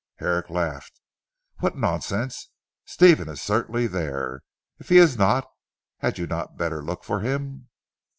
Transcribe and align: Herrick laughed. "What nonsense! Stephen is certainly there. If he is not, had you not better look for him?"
Herrick 0.15 0.49
laughed. 0.49 0.99
"What 1.59 1.77
nonsense! 1.77 2.49
Stephen 2.85 3.29
is 3.29 3.39
certainly 3.39 3.85
there. 3.85 4.41
If 4.79 4.89
he 4.89 4.97
is 4.97 5.15
not, 5.15 5.45
had 5.99 6.17
you 6.17 6.25
not 6.25 6.57
better 6.57 6.81
look 6.81 7.03
for 7.03 7.19
him?" 7.19 7.69